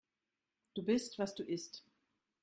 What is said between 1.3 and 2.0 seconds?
du isst.